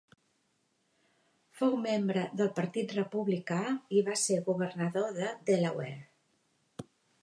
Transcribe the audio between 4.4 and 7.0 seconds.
governador de Delaware.